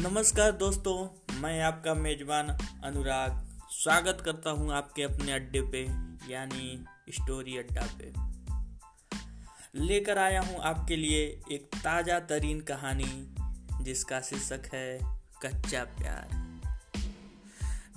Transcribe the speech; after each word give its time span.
नमस्कार 0.00 0.52
दोस्तों, 0.52 1.24
मैं 1.40 1.62
आपका 1.62 1.94
मेजबान 1.94 2.48
अनुराग। 2.84 3.48
स्वागत 3.70 4.18
करता 4.24 4.50
हूँ 4.50 4.72
आपके 4.72 5.02
अपने 5.02 5.32
अड्डे 5.32 5.60
पे, 5.60 5.82
यानी 6.32 6.84
स्टोरी 7.10 7.58
अड्डा 7.58 7.88
पे। 7.98 8.12
लेकर 9.80 10.18
आया 10.18 10.40
हूँ 10.40 10.58
आपके 10.58 10.96
लिए 10.96 11.40
एक 11.52 11.70
ताज़ा 11.76 12.20
तरीन 12.20 12.60
कहानी, 12.60 13.34
जिसका 13.84 14.20
शीर्षक 14.20 14.62
है, 14.74 14.98
कच्चा 15.42 15.84
प्यार। 15.84 16.60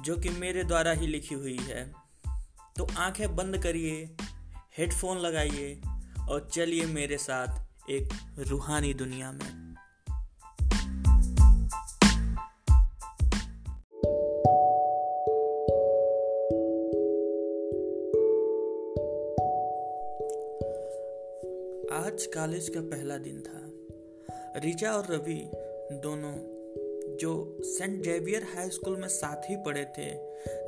जो 0.02 0.16
कि 0.16 0.30
मेरे 0.30 0.64
द्वारा 0.64 0.92
ही 0.92 1.08
लिखी 1.08 1.36
हुई 1.36 1.58
है। 1.58 1.94
तो 2.78 2.88
आँखें 2.98 3.36
बंद 3.36 3.58
करिए, 3.58 4.16
हेडफोन 4.78 5.18
लगाइए, 5.18 5.82
और 6.30 6.50
चलिए 6.54 6.86
मेरे 6.86 7.18
साथ 7.18 7.66
एक 7.90 8.10
रूहानी 8.40 8.94
दुनिया 8.94 9.32
में। 9.32 9.69
आज 22.20 22.26
कॉलेज 22.26 22.68
का 22.70 22.80
पहला 22.82 23.18
दिन 23.18 23.40
था। 23.42 24.60
रिचा 24.60 24.92
और 24.92 25.06
रवि 25.10 25.52
दोनों 26.04 26.32
जो 27.18 27.30
सेंट 27.64 28.02
जेवियर 28.04 28.44
हाई 28.44 28.70
स्कूल 28.70 28.98
में 28.98 29.08
साथ 29.08 29.50
ही 29.50 29.56
पढ़े 29.56 29.84
थे, 29.98 30.08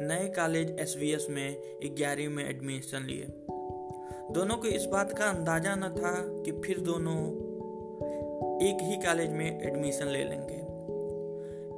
नए 0.08 0.28
कॉलेज 0.28 0.70
एसवीएस 0.80 1.26
में 1.30 1.58
ग्यारहवीं 1.86 2.28
में 2.28 2.44
एडमिशन 2.44 3.04
लिए। 3.04 3.26
दोनों 4.34 4.58
को 4.58 4.68
इस 4.68 4.86
बात 4.86 5.12
का 5.18 5.26
अंदाज़ा 5.26 5.76
न 5.76 5.90
था 5.90 6.14
कि 6.46 6.52
फिर 6.62 6.80
दोनों 6.80 7.18
एक 8.68 8.78
ही 8.82 8.98
कॉलेज 8.98 9.32
में 9.32 9.62
एडमिशन 9.62 10.08
ले 10.08 10.24
लेंगे। 10.24 10.62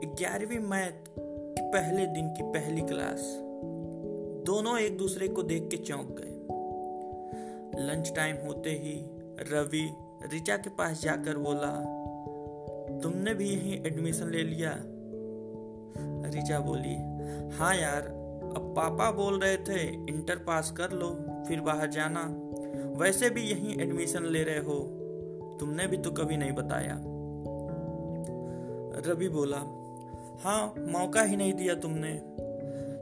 ग्यारहवीं 0.06 0.60
मैथ 0.60 1.10
के 1.18 1.62
पहले 1.70 2.06
दिन 2.06 2.28
की 2.28 2.44
पहली 2.52 2.82
क्लास, 2.82 3.26
दोनों 4.46 4.78
एक 4.80 4.98
दूसरे 4.98 5.28
को 5.28 5.44
देख 5.44 5.68
के 5.72 5.78
चौंक 5.78 6.16
गए। 6.20 6.32
लंच 7.80 8.12
टाइम 8.16 8.36
होते 8.38 8.70
ही 8.70 8.96
रवि 9.39 9.94
रिचा 10.34 10.58
के 10.58 10.70
पास 10.70 11.02
जाकर 11.02 11.38
बोला, 11.38 11.72
तुमने 13.00 13.34
भी 13.34 13.50
यहीं 13.50 13.84
एडमिशन 13.86 14.28
ले 14.28 14.44
लिया? 14.44 14.75
रिचा 16.30 16.59
बोली 16.59 16.95
हाँ 17.58 17.75
यार, 17.75 18.02
अब 18.56 18.73
पापा 18.78 19.12
बोल 19.12 19.40
रहे 19.40 19.58
थे 19.58 19.88
इंटर 19.88 20.36
पास 20.36 20.72
कर 20.72 20.92
लो, 20.92 21.09
फिर 21.48 21.62
बाहर 21.62 21.90
जाना। 21.90 22.40
वैसे 23.00 23.30
भी 23.30 23.42
यहीं 23.42 23.80
एडमिशन 23.80 24.23
ले 24.23 24.44
रहे 24.44 24.59
हो। 24.59 25.00
तुमने 25.59 25.88
भी 25.88 25.97
तो 25.97 26.12
कभी 26.12 26.38
नहीं 26.38 26.52
बताया। 26.52 27.02
रवि 29.08 29.30
बोला 29.30 29.58
हाँ 30.44 30.73
मौका 30.80 31.22
ही 31.22 31.36
नहीं 31.36 31.53
दिया 31.53 31.75
तुमने। 31.75 32.14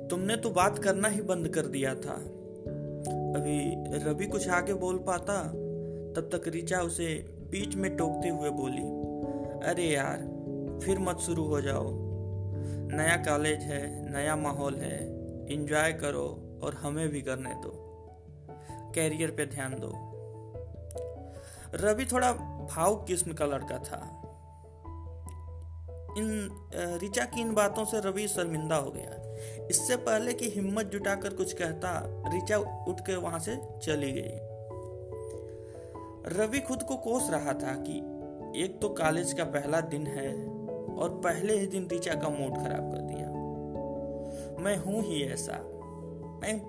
तुमने 0.08 0.36
तो 0.36 0.50
बात 0.50 0.78
करना 0.80 1.08
ही 1.08 1.22
बंद 1.22 1.48
कर 1.48 1.66
दिया 1.66 1.96
था। 1.96 2.14
अभी 3.36 3.76
रवि 4.00 4.26
कुछ 4.26 4.50
आगे 4.50 4.74
बोल 4.74 4.98
पाता? 4.98 5.61
तब 6.16 6.30
तक 6.34 6.48
रिचा 6.48 6.80
उसे 6.82 7.16
बीच 7.52 7.76
में 7.76 7.98
टोकते 7.98 8.30
हुए 8.30 8.50
बोली, 8.50 8.84
अरे 9.70 9.84
यार, 9.84 10.18
फिर 10.84 11.00
मत 11.00 11.18
शुरू 11.18 11.44
हो 11.44 11.62
जाओ। 11.62 11.90
नया 12.94 13.16
कॉलेज 13.18 13.62
है, 13.62 14.12
नया 14.14 14.36
माहौल 14.36 14.76
है 14.76 14.98
इंजॉय 15.54 15.94
करो 15.94 16.60
और 16.64 16.74
हमें 16.74 17.10
भी 17.10 17.22
करने 17.22 17.54
दो। 17.54 17.74
कैरियर 18.96 19.32
पे 19.32 19.46
ध्यान 19.46 19.76
दो। 19.80 19.92
रवि 21.78 22.06
थोड़ा 22.06 22.34
भाव 22.72 22.96
किस्म 22.96 23.34
का 23.34 23.46
लड़का 23.46 23.78
था। 23.78 24.18
इन 26.18 26.50
रिचा 27.02 27.26
की 27.26 27.42
इन 27.42 27.54
बातों 27.54 27.86
से 27.86 28.00
रवि 28.00 28.28
शर्मिंदा 28.28 28.76
हो 28.76 28.92
गया। 28.92 29.68
इससे 29.68 29.96
पहले 29.96 30.34
कि 30.34 30.50
हिम्मत 30.50 30.86
जुटाकर 30.86 31.34
कुछ 31.34 31.54
कहता 31.54 31.92
रिचा 32.34 32.58
उठ 32.88 33.00
के 33.00 33.16
वहाँ 33.16 33.40
से 33.40 33.62
चली 33.84 34.12
गई। 34.12 34.51
रवि 36.28 36.60
खुद 36.60 36.84
को 36.84 36.96
कोस 36.96 37.30
रहा 37.30 37.54
था 37.54 37.84
कि 37.88 37.98
एक 38.64 38.80
तो 38.82 38.90
कॉलेज 38.90 39.34
का 39.34 39.44
पहला 39.44 39.82
दिन 39.82 40.08
है 40.08 40.46
और 40.96 41.22
पहले 41.24 41.58
ही 41.58 41.68
दिन 41.68 41.88
रिचा 41.92 42.14
का 42.14 42.30
मूड 42.30 42.58
खराब 42.58 42.92
कर 42.92 43.02
दिया। 43.02 43.28
मैं 44.64 44.78
हूँ 44.78 45.04
ही 45.04 45.24
ऐसा। 45.24 45.58
मैं 46.42 46.62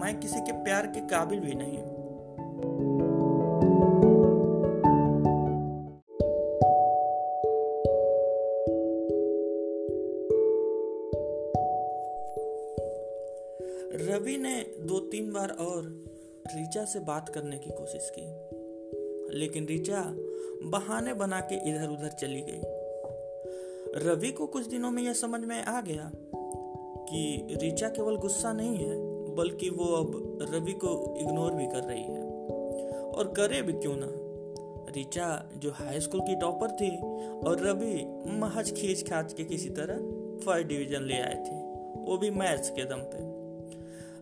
मैं 0.00 0.20
किसी 0.20 0.40
के 0.40 0.52
प्यार 0.52 0.86
के 0.86 1.00
काबिल 1.00 1.40
भी 1.40 1.54
नहीं 1.54 1.78
रवि 14.08 14.36
ने 14.36 14.60
दो 14.80 15.00
तीन 15.00 15.32
बार 15.32 15.48
और 15.50 16.04
रीचा 16.54 16.84
से 16.84 17.00
बात 17.00 17.28
करने 17.28 17.58
की 17.58 17.70
कोशिश 17.70 18.12
की। 18.18 18.47
लेकिन 19.30 19.66
रिचा 19.66 20.14
बहाने 20.62 21.14
बना 21.14 21.40
के 21.40 21.70
इधर 21.70 21.88
उधर 21.88 22.08
चली 22.08 22.40
गई। 22.40 22.60
रवि 24.08 24.32
को 24.32 24.46
कुछ 24.46 24.66
दिनों 24.66 24.90
में 24.90 25.02
यह 25.02 25.12
समझ 25.12 25.40
में 25.40 25.64
आ 25.64 25.80
गया 25.80 26.10
कि 27.04 27.46
रीचा 27.62 27.88
केवल 27.88 28.16
गुस्सा 28.16 28.52
नहीं 28.52 28.76
है, 28.76 28.96
बल्कि 29.34 29.70
वो 29.70 29.84
अब 29.84 30.38
रवि 30.54 30.72
को 30.72 31.16
इग्नोर 31.18 31.52
भी 31.52 31.66
कर 31.66 31.82
रही 31.82 32.02
है। 32.02 32.22
और 33.02 33.32
करे 33.36 33.62
भी 33.62 33.72
क्यों 33.72 33.96
ना? 33.96 34.08
रीचा 34.92 35.50
जो 35.56 35.70
हाई 35.70 36.00
स्कूल 36.00 36.20
की 36.20 36.36
टॉपर 36.36 36.70
थी 36.70 36.96
और 37.48 37.60
रवि 37.60 38.22
महज 38.26 38.72
खींच 38.72 39.10
खाच 39.10 39.32
के 39.32 39.44
किसी 39.44 39.68
तरह 39.68 39.94
फ़र्स्ट 40.44 40.68
डिवीज़न 40.68 41.02
ले 41.02 41.14
आए 41.14 41.34
थे, 41.34 41.56
वो 42.02 42.18
भी 42.18 42.30
मैथ्स 42.30 42.70
के 42.70 42.84
दम 42.84 42.98
पे। 42.98 43.38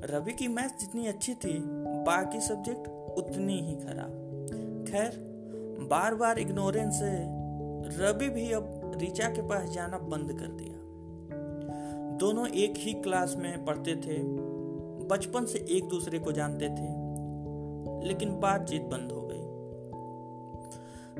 रवि 0.06 0.32
की 0.32 0.48
मैथ्स 0.48 0.80
जितनी 0.80 1.06
अच्छी 1.06 1.34
थी, 1.34 1.58
बाकी 2.06 2.40
सब्जेक्ट 2.40 2.88
उतनी 3.18 3.60
ही 3.60 3.74
खराब। 3.74 4.25
खैर 4.86 5.12
बार 5.90 6.14
बार 6.14 6.38
इग्नोरेंस 6.38 6.94
से 6.94 7.12
रवि 7.98 8.28
भी 8.28 8.50
अब 8.52 8.92
रिचा 9.00 9.28
के 9.28 9.42
पास 9.48 9.68
जाना 9.70 9.98
बंद 9.98 10.32
कर 10.32 10.48
दिया। 10.52 10.74
दोनों 12.18 12.46
एक 12.56 12.74
ही 12.76 12.92
क्लास 13.02 13.34
में 13.38 13.64
पढ़ते 13.64 13.94
थे, 13.96 14.18
बचपन 15.06 15.44
से 15.44 15.58
एक 15.70 15.88
दूसरे 15.88 16.18
को 16.18 16.32
जानते 16.32 16.68
थे, 16.68 16.88
लेकिन 18.08 18.38
बातचीत 18.40 18.82
बंद 18.82 19.12
हो 19.12 19.20
गई। 19.22 19.44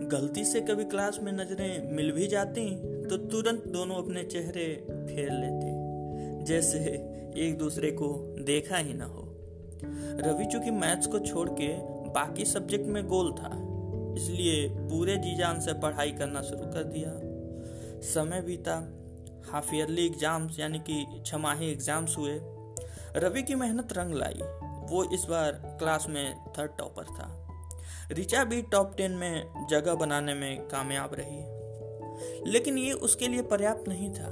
गलती 0.09 0.45
से 0.45 0.61
कभी 0.61 0.85
क्लास 0.85 1.19
में 1.23 1.33
नज़रें 1.33 1.93
मिल 1.93 2.13
भी 2.13 2.27
जाती 2.27 2.65
तो 3.09 3.17
तुरंत 3.17 3.67
दोनों 3.69 3.97
अपने 3.97 4.23
चेहरे 4.25 4.67
फेर 4.89 5.31
लेते, 5.33 6.45
जैसे 6.45 6.79
एक 7.37 7.59
दूसरे 7.59 7.91
को 7.91 8.09
देखा 8.47 8.77
ही 8.77 8.95
ना 8.95 9.05
हो। 9.05 9.23
रवि 10.21 10.45
चूँकि 10.45 10.71
मैथ्स 10.71 11.07
को 11.07 11.19
छोड़ 11.19 11.49
के 11.61 11.69
बाकी 12.17 12.45
सब्जेक्ट 12.45 12.87
में 12.87 13.07
गोल 13.07 13.33
था। 13.33 13.51
इसलिए 14.17 14.69
पूरे 14.69 15.17
जी 15.17 15.35
जान 15.37 15.61
से 15.61 15.73
पढ़ाई 15.73 16.11
करना 16.11 16.43
शुरू 16.43 16.73
कर 16.73 16.85
दिया। 16.85 17.11
समय 18.05 18.41
बीता। 18.41 18.77
हाफ़ 19.51 19.75
ईयरली 19.75 20.07
एग्ज़ाम्स 20.07 20.59
यानी 20.61 20.79
कि 20.79 21.23
छमाही 21.27 21.71
एग्ज़ाम्स 21.73 22.17
हुए। 22.19 22.39
रवि 23.17 23.43
की 23.43 23.55
मेहनत 23.55 23.93
रंग 23.93 24.15
लाई। 24.15 24.41
वो 24.91 25.03
इस 25.15 25.25
बार 25.25 25.53
क्लास 25.79 26.07
में 26.09 26.35
थर्ड 26.59 26.71
टॉपर 26.79 27.05
था। 27.05 27.29
रिचा 28.13 28.45
भी 28.45 28.63
टॉप 28.63 28.95
टेन 28.97 29.13
में 29.13 29.67
जगह 29.71 29.95
बनाने 29.95 30.35
में 30.35 30.67
कामयाब 30.69 31.15
रही। 31.15 32.51
लेकिन 32.51 32.79
ये 32.79 32.93
उसके 32.93 33.29
लिए 33.29 33.43
पर्याप्त 33.43 33.89
नहीं 33.89 34.11
था, 34.11 34.29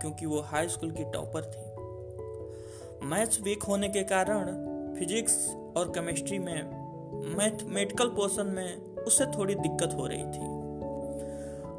क्योंकि 0.00 0.26
वो 0.26 0.40
हाई 0.40 0.68
स्कूल 0.68 0.90
की 0.90 1.04
टॉपर 1.04 1.44
थी। 1.44 3.06
मैथ्स 3.06 3.40
वीक 3.40 3.62
होने 3.62 3.88
के 3.88 4.02
कारण 4.02 4.50
फिजिक्स 4.98 5.36
और 5.76 5.92
केमिस्ट्री 5.94 6.38
में 6.38 6.79
मैथमेटिकल 7.20 8.08
पोर्शन 8.08 8.46
में 8.46 8.96
उसे 8.96 9.26
थोड़ी 9.26 9.54
दिक्कत 9.54 9.94
हो 9.94 10.06
रही 10.06 10.24
थी। 10.24 10.48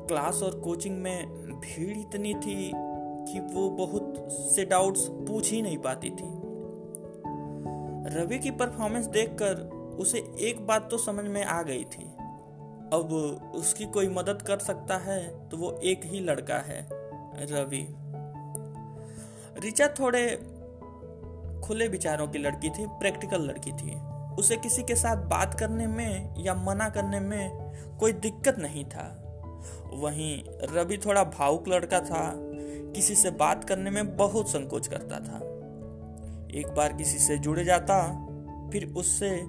क्लास 0.08 0.44
और 0.44 0.60
कोचिंग 0.60 0.98
में 0.98 1.28
भीड़ 1.60 1.98
इतनी 1.98 2.34
थी 2.34 2.72
कि 2.76 3.40
वो 3.40 3.70
बहुत 3.70 4.14
से 4.56 4.66
डाउट्स 4.66 5.08
पूछ 5.10 5.52
ही 5.52 5.62
नहीं 5.62 5.78
पाती 5.78 6.10
थी। 6.10 6.30
रवि 8.16 8.40
की 8.40 8.52
परफॉर्मेंस 8.52 9.06
देखकर 9.06 9.70
उसे 10.00 10.20
एक 10.40 10.66
बात 10.68 10.88
तो 10.92 10.98
समझ 10.98 11.26
में 11.26 11.44
आ 11.44 11.62
गई 11.62 11.84
थी। 11.84 12.04
अब 12.94 13.14
उसकी 13.56 13.86
कोई 13.86 14.10
मदद 14.10 14.42
कर 14.42 14.60
सकता 14.60 14.98
है 14.98 15.50
तो 15.50 15.58
वो 15.58 15.72
एक 15.84 16.02
ही 16.06 16.20
लड़का 16.20 16.58
है, 16.58 16.88
रवि। 17.52 17.88
रिचा 19.64 19.88
थोड़े 19.88 20.36
खुले 21.62 21.88
विचारों 21.88 22.28
की 22.28 22.40
लड़की 22.40 22.70
थी 22.70 22.86
प्रैक्टिकल 22.88 23.42
लड़की 23.42 23.72
थी। 23.72 24.11
उसे 24.40 24.56
किसी 24.56 24.84
के 24.84 24.96
साथ 24.96 25.18
बात 25.18 25.60
करने 25.60 25.88
में 25.88 26.36
या 26.38 26.54
मना 26.54 26.90
करने 26.90 27.20
में 27.20 27.72
कोई 28.00 28.14
दिक्कत 28.14 28.60
नहीं 28.60 28.86
था। 28.86 29.18
वहीं 29.94 30.44
रवि 30.74 30.98
थोड़ा 30.98 31.24
भावुक 31.24 31.68
लड़का 31.68 32.00
था, 32.00 32.34
किसी 32.96 33.16
से 33.16 33.32
बात 33.32 33.64
करने 33.64 33.90
में 33.90 34.18
बहुत 34.18 34.50
संकोच 34.50 34.88
करता 34.88 35.20
था। 35.20 35.38
एक 36.60 36.68
बार 36.78 36.94
किसी 36.94 37.20
से 37.20 37.38
जुड़ 37.38 37.60
जाता, 37.60 38.28
फिर 38.72 38.94
उससे 38.98 39.42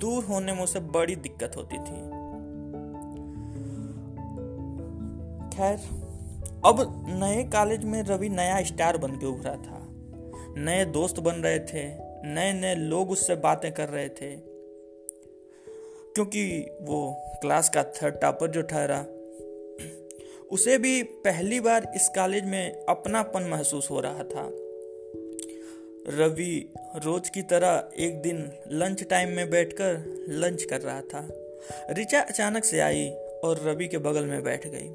दूर 0.00 0.24
होने 0.24 0.52
में 0.52 0.62
उसे 0.62 0.80
बड़ी 0.80 1.16
दिक्कत 1.16 1.52
होती 1.56 1.78
थी। 1.78 2.24
खैर, 5.56 5.78
अब 6.66 7.04
नए 7.08 7.44
कॉलेज 7.44 7.84
में 7.84 8.02
रवि 8.02 8.28
नया 8.28 8.62
स्टार 8.62 8.98
बन 8.98 9.10
के 9.10 9.26
उभरा 9.26 9.54
था। 9.54 9.80
नए 10.58 10.84
दोस्त 10.84 11.20
बन 11.20 11.32
रहे 11.32 11.58
थे 11.58 12.03
नए 12.24 12.52
नए 12.52 12.74
लोग 12.74 13.10
उससे 13.10 13.34
बातें 13.34 13.72
कर 13.72 13.88
रहे 13.88 14.08
थे। 14.08 14.36
क्योंकि 16.14 16.70
वो 16.82 17.16
क्लास 17.40 17.68
का 17.68 17.82
थर्ड 17.82 18.14
टॉपर 18.14 18.50
जो 18.50 18.62
ठहरा 18.62 19.06
उसे 20.50 20.78
भी 20.78 21.02
पहली 21.02 21.60
बार 21.60 21.92
इस 21.96 22.08
कॉलेज 22.08 22.44
में 22.44 22.84
अपनापन 22.84 23.42
महसूस 23.42 23.90
हो 23.90 24.00
रहा 24.00 24.24
था। 24.24 24.50
रवि 26.08 26.72
रोज 27.04 27.28
की 27.28 27.42
तरह 27.42 27.88
एक 27.98 28.22
दिन 28.22 28.52
लंच 28.72 29.04
टाइम 29.04 29.28
में 29.28 29.50
बैठकर 29.50 30.24
लंच 30.28 30.62
कर 30.62 30.80
रहा 30.80 31.00
था। 31.00 31.28
रिचा 31.90 32.20
अचानक 32.20 32.64
से 32.64 32.80
आई 32.80 33.10
और 33.44 33.60
रवि 33.62 33.88
के 33.88 33.98
बगल 33.98 34.24
में 34.24 34.42
बैठ 34.42 34.66
गई। 34.66 34.88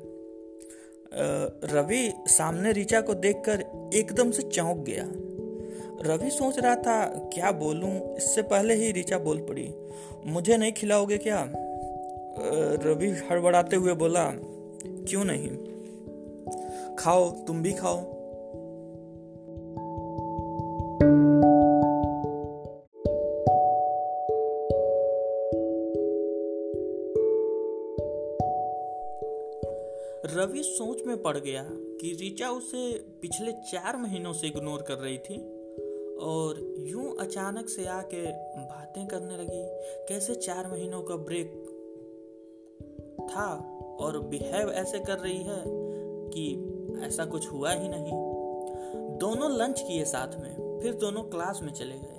रवि 1.73 2.13
सामने 2.27 2.71
रिचा 2.71 3.01
को 3.01 3.13
देखकर 3.13 3.65
एकदम 3.93 4.31
से 4.31 4.41
चौंक 4.41 4.77
गया। 4.77 5.11
रवि 6.03 6.29
सोच 6.29 6.59
रहा 6.59 6.75
था, 6.75 7.05
क्या 7.05 7.51
बोलूँ? 7.51 8.15
इससे 8.15 8.41
पहले 8.41 8.73
ही 8.73 8.91
रिचा 8.91 9.17
बोल 9.17 9.39
पड़ी। 9.39 9.73
मुझे 10.25 10.57
नहीं 10.57 10.71
खिलाओगे 10.71 11.17
क्या? 11.17 11.53
रवि 12.83 13.09
हड़बड़ाते 13.09 13.75
हुए 13.75 13.93
बोला, 13.93 14.31
क्यों 14.85 15.25
नहीं? 15.25 15.49
खाओ, 16.95 17.29
तुम 17.29 17.61
भी 17.63 17.73
खाओ। 17.73 17.99
रवि 30.25 30.63
सोच 30.63 31.01
में 31.07 31.21
पड़ 31.21 31.37
गया 31.37 31.63
कि 31.71 32.17
रीचा 32.21 32.49
उसे 32.49 32.91
पिछले 33.21 33.51
चार 33.51 33.97
महीनों 33.97 34.33
से 34.33 34.47
इग्नोर 34.47 34.81
कर 34.81 34.93
रही 34.93 35.17
थी। 35.17 35.58
और 36.19 36.59
यूँ 36.77 37.15
अचानक 37.19 37.69
से 37.69 37.85
आके 37.85 38.25
बातें 38.57 39.07
करने 39.07 39.37
लगी, 39.37 39.63
कैसे 40.07 40.35
चार 40.35 40.67
महीनों 40.71 41.01
का 41.01 41.15
ब्रेक 41.15 41.51
था 43.31 43.45
और 44.01 44.19
बिहेव 44.19 44.71
ऐसे 44.71 44.99
कर 44.99 45.17
रही 45.17 45.43
है 45.43 45.63
कि 46.29 46.45
ऐसा 47.03 47.25
कुछ 47.25 47.51
हुआ 47.51 47.71
ही 47.71 47.89
नहीं? 47.89 48.11
दोनों 49.17 49.51
लंच 49.51 49.81
किए 49.81 50.05
साथ 50.05 50.39
में, 50.39 50.79
फिर 50.81 50.93
दोनों 50.93 51.23
क्लास 51.23 51.59
में 51.63 51.73
चले 51.73 51.95
गए। 51.95 52.17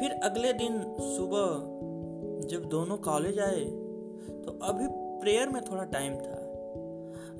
फिर 0.00 0.10
अगले 0.24 0.52
दिन 0.52 0.80
सुबह 1.00 2.48
जब 2.48 2.64
दोनों 2.64 2.96
कॉलेज 2.96 3.38
आए 3.38 3.64
तो 4.44 4.58
अभी 4.62 4.86
प्रेयर 5.20 5.48
में 5.48 5.62
थोड़ा 5.62 5.84
टाइम 5.84 6.14
था। 6.14 6.38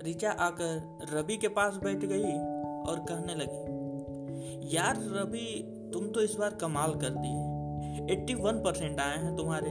रिचा 0.05 0.31
आकर 0.31 0.99
रवि 1.13 1.37
के 1.37 1.49
पास 1.49 1.77
बैठ 1.77 2.05
गई 2.05 2.33
और 2.91 3.05
कहने 3.09 3.35
लगी 3.35 3.80
यार 4.63 4.97
रवि, 4.97 5.77
तुम 5.93 6.07
तो 6.07 6.21
इस 6.21 6.35
बार 6.35 6.51
कमाल 6.51 6.91
कर 6.95 7.11
दिए 7.11 7.61
81 8.15 8.65
परसेंट 8.65 9.01
आए 9.01 9.19
हैं 9.19 9.37
तुम्हारे। 9.37 9.71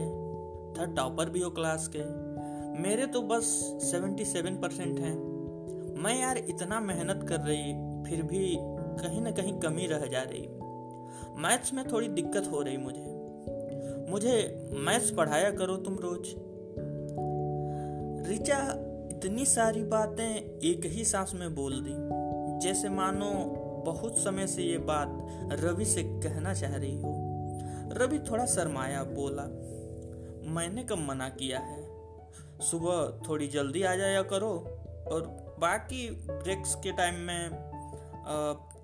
थर्ड 0.78 0.96
टॉपर 0.96 1.30
भी 1.30 1.40
हो 1.40 1.50
क्लास 1.50 1.90
के। 1.96 2.30
मेरे 2.82 3.06
तो 3.06 3.22
बस 3.22 3.44
77 3.82 4.62
परसेंट 4.62 4.98
हैं। 4.98 5.30
मैं 6.02 6.20
यार 6.20 6.38
इतना 6.38 6.80
मेहनत 6.80 7.26
कर 7.28 7.40
रही, 7.40 7.72
फिर 8.04 8.22
भी 8.22 8.56
कहीं 9.02 9.20
ना 9.20 9.30
कहीं 9.30 9.58
कमी 9.58 9.86
रह 9.86 10.06
जा 10.06 10.22
रही। 10.22 10.48
मैथ्स 11.42 11.74
में 11.74 11.92
थोड़ी 11.92 12.08
दिक्कत 12.08 12.48
हो 12.52 12.62
रही 12.62 12.76
मुझे। 12.76 13.16
मुझे 14.10 14.68
मैथ्स 14.74 15.10
पढ़ाया 15.10 15.50
करो 15.50 15.76
तुम 15.76 15.94
रोज। 15.94 16.34
रिचा 18.28 18.86
इतनी 19.10 19.44
सारी 19.44 19.82
बातें 19.82 20.36
एक 20.64 20.86
ही 20.86 21.04
सांस 21.04 21.32
में 21.34 21.54
बोल 21.54 21.72
दी। 21.72 21.92
जैसे 22.66 22.88
मानो 22.88 23.54
बहुत 23.84 24.18
समय 24.18 24.46
से 24.46 24.62
ये 24.62 24.78
बात 24.78 25.08
रवि 25.52 25.84
से 25.84 26.02
कहना 26.02 26.54
चाह 26.54 26.76
रही 26.76 26.96
हो। 26.96 27.28
रवि 27.92 28.18
थोड़ा 28.18 28.46
शरमाया, 28.46 29.04
बोला, 29.04 29.42
मैंने 30.52 30.82
कब 30.82 30.98
मना 30.98 31.28
किया 31.28 31.58
है? 31.58 31.90
सुबह 32.60 33.28
थोड़ी 33.28 33.48
जल्दी 33.48 33.82
आ 33.82 33.94
जाया 33.94 34.22
करो 34.22 34.50
और 35.12 35.22
बाकी 35.60 36.10
ब्रेक्स 36.10 36.74
के 36.74 36.92
टाइम 36.92 37.14
में 37.14 37.70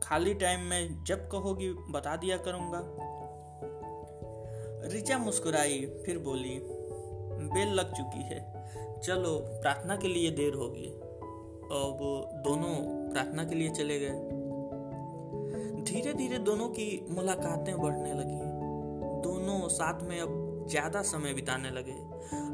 खाली 0.03 0.35
टाइम 0.35 0.61
में 0.61 1.05
जब 1.05 1.29
कहोगी 1.29 1.71
बता 1.73 2.17
दिया 2.17 2.37
करूँगा। 2.37 2.81
रिचा 4.93 5.19
मुस्कुराई, 5.19 6.03
फिर 6.07 6.19
बोली, 6.19 6.61
बेल 7.55 7.69
लग 7.69 7.93
चुकी 7.95 8.23
है। 8.23 8.57
चलो, 9.03 9.39
प्रार्थना 9.39 9.97
के 9.97 10.09
लिए 10.09 10.31
देर 10.31 10.55
होगी। 10.55 10.87
अब 11.67 11.99
दोनों 12.45 12.75
प्रार्थना 13.11 13.45
के 13.45 13.55
लिए 13.55 13.69
चले 13.69 14.01
गए। 14.01 14.26
धीरे 15.87 16.13
धीरे 16.13 16.39
दोनों 16.39 16.69
की 16.69 17.07
मुलाकातें 17.11 17.77
बढ़ने 17.79 18.13
लगी। 18.13 18.39
दोनों 19.23 19.69
साथ 19.69 20.03
में 20.03 20.21
अब 20.21 20.67
ज़्यादा 20.71 21.03
समय 21.03 21.35
बिताने 21.35 21.71
लगे। 21.71 21.95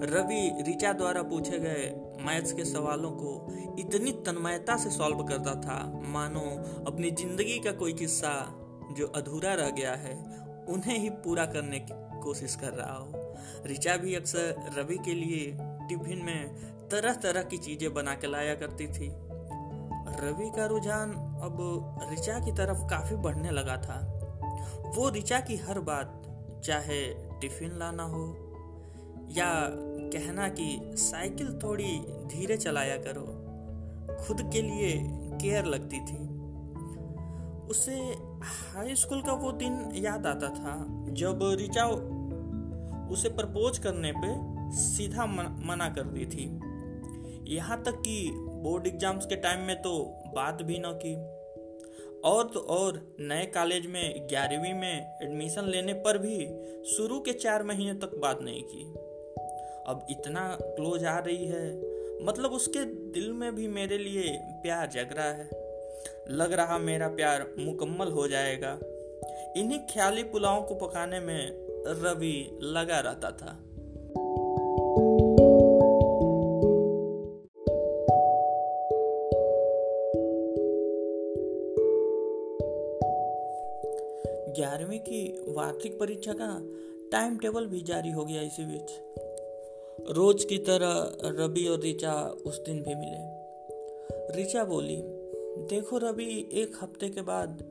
रवि 0.06 0.40
रिचा 0.66 0.92
द्वारा 0.92 1.22
पूछे 1.22 1.58
गए 1.58 1.84
मैथ्स 2.20 2.52
के 2.52 2.64
सवालों 2.64 3.10
को 3.10 3.32
इतनी 3.78 4.12
तन्मयता 4.26 4.76
से 4.76 4.90
सॉल्व 4.90 5.22
करता 5.24 5.54
था। 5.54 5.78
मानो 6.08 6.40
अपनी 6.86 7.10
ज़िंदगी 7.10 7.58
का 7.58 7.72
कोई 7.72 7.92
किस्सा 7.92 8.34
जो 8.96 9.06
अधूरा 9.06 9.54
रह 9.54 9.70
गया 9.70 9.94
है, 9.94 10.14
उन्हें 10.68 10.98
ही 10.98 11.10
पूरा 11.24 11.46
करने 11.46 11.78
की 11.80 12.20
कोशिश 12.20 12.56
कर 12.56 12.72
रहा 12.72 12.96
हो। 12.96 13.34
रिचा 13.66 13.96
भी 13.96 14.14
अक्सर 14.14 14.72
रवि 14.78 14.98
के 15.04 15.14
लिए 15.14 15.50
टिफ़िन 15.88 16.24
में 16.24 16.88
तरह 16.88 17.14
तरह 17.14 17.42
की 17.42 17.58
चीज़ें 17.58 17.92
बना 17.94 18.14
के 18.14 18.26
लाया 18.26 18.54
करती 18.54 18.86
थी। 18.86 19.08
रवि 20.20 20.50
का 20.50 20.66
रुझान 20.66 21.10
अब 21.42 21.56
रिचा 22.10 22.38
की 22.38 22.52
तरफ़ 22.52 22.78
काफ़ी 22.78 23.16
बढ़ने 23.16 23.50
लगा 23.50 23.76
था। 23.76 23.98
वो 24.96 25.08
रिचा 25.08 25.40
की 25.40 25.56
हर 25.56 25.80
बात, 25.80 26.22
चाहे 26.64 27.02
टिफ़िन 27.40 27.78
लाना 27.78 28.02
हो, 28.02 28.24
या 29.30 29.52
कहना 30.14 30.48
कि 30.48 30.80
साइकिल 30.96 31.58
थोड़ी 31.62 31.98
धीरे 32.26 32.56
चलाया 32.56 32.96
करो, 32.96 33.24
खुद 34.24 34.50
के 34.52 34.62
लिए 34.62 34.92
केयर 35.42 35.64
लगती 35.64 36.00
थी। 36.00 36.18
उसे 37.68 37.96
हाई 38.42 38.94
स्कूल 38.94 39.22
का 39.22 39.32
वो 39.32 39.52
दिन 39.52 39.92
याद 39.94 40.26
आता 40.26 40.48
था, 40.48 40.74
जब 41.10 41.38
रिचा 41.42 41.84
उसे 43.12 43.28
प्रपोज 43.28 43.78
करने 43.78 44.12
पे 44.16 44.34
सीधा 44.76 45.26
मना 45.26 45.88
कर 45.88 46.02
दी 46.02 46.26
थी। 46.26 46.44
यहाँ 47.54 47.82
तक 47.82 47.92
कि 48.00 48.30
बोर्ड 48.62 48.86
एग्ज़ाम्स 48.86 49.26
के 49.26 49.36
टाइम 49.36 49.60
में 49.60 49.76
तो 49.82 49.92
बात 50.34 50.62
भी 50.62 50.78
न 50.78 50.92
की। 51.04 51.14
और 52.24 52.50
तो 52.54 52.60
और, 52.60 53.00
नए 53.20 53.46
कॉलेज 53.46 53.86
में 53.86 54.26
ग्यारहवीं 54.28 54.74
में 54.74 55.18
एडमिशन 55.22 55.64
लेने 55.64 55.92
पर 55.94 56.18
भी 56.18 56.36
शुरू 56.86 57.18
के 57.20 57.32
चार 57.32 57.62
महीने 57.62 57.94
तक 57.94 58.14
बात 58.16 58.42
नहीं 58.42 58.62
की। 58.62 58.84
अब 59.88 60.06
इतना 60.10 60.46
क्लोज 60.60 61.04
आ 61.04 61.18
रही 61.18 61.46
है 61.46 61.64
मतलब 62.24 62.52
उसके 62.52 62.84
दिल 63.12 63.32
में 63.32 63.54
भी 63.54 63.68
मेरे 63.68 63.98
लिए 63.98 64.38
प्यार 64.62 64.86
जग 64.86 65.12
रहा 65.12 65.32
है। 65.32 65.48
लग 66.30 66.52
रहा 66.52 66.78
मेरा 66.78 67.08
प्यार 67.08 67.46
मुकम्मल 67.58 68.10
हो 68.10 68.28
जाएगा। 68.28 68.78
इन्हीं 69.56 69.78
ख्याली 69.90 70.22
पुलाव 70.22 70.62
को 70.62 70.74
पकाने 70.74 71.20
में 71.20 71.50
रवि 72.02 72.58
लगा 72.62 73.00
रहता 73.00 73.30
था। 73.30 73.58
ग्यारहवीं 84.92 84.98
की 85.00 85.52
वार्षिक 85.52 85.98
परीक्षा 86.00 86.32
का 86.32 86.48
टाइम 87.12 87.36
टेबल 87.38 87.66
भी 87.66 87.80
जारी 87.80 88.10
हो 88.10 88.24
गया 88.24 88.42
इसी 88.42 88.64
बीच। 88.64 90.16
रोज 90.16 90.44
की 90.44 90.58
तरह 90.58 91.30
रवि 91.38 91.66
और 91.66 91.80
रिचा 91.80 92.14
उस 92.46 92.60
दिन 92.60 92.82
भी 92.82 92.94
मिले। 92.94 94.42
ऋचा 94.42 94.64
बोली, 94.64 94.96
देखो 95.70 95.98
रवि, 95.98 96.48
एक 96.52 96.76
हफ़्ते 96.82 97.08
के 97.08 97.22
बाद 97.22 97.62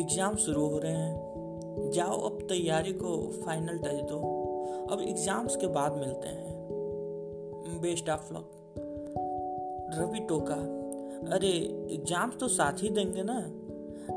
एग्ज़ाम 0.00 0.36
शुरू 0.36 0.66
हो 0.66 0.78
रहे 0.78 0.92
हैं। 0.92 1.90
जाओ 1.94 2.20
अब 2.20 2.38
तैयारी 2.48 2.92
को 2.92 3.16
फाइनल 3.44 3.78
टच 3.78 4.02
दो। 4.02 4.20
अब 4.90 5.00
एग्ज़ाम्स 5.00 5.56
के 5.56 5.66
बाद 5.66 5.96
मिलते 5.96 6.28
हैं। 6.28 7.80
बेस्ट 7.82 8.10
ऑफ़ 8.10 8.32
लक 8.32 8.48
रवि 9.94 10.20
टोका, 10.20 10.60
अरे 11.34 11.50
एग्ज़ाम्स 11.94 12.38
तो 12.40 12.48
साथ 12.48 12.82
ही 12.82 12.88
देंगे 12.88 13.22
ना? 13.22 13.38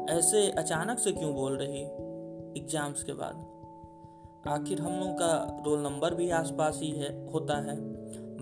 ऐसे 0.09 0.49
अचानक 0.51 0.99
से 0.99 1.11
क्यों 1.11 1.33
बोल 1.35 1.57
रही? 1.57 1.83
एग्ज़ाम्स 2.57 3.03
के 3.03 3.13
बाद। 3.13 3.35
आखिर 4.47 4.81
हम 4.81 4.91
लोगों 4.91 5.13
का 5.13 5.63
रोल 5.65 5.79
नंबर 5.79 6.13
भी 6.13 6.29
आसपास 6.29 6.79
ही 6.83 6.91
है, 6.91 7.31
होता 7.31 7.57
है। 7.57 7.75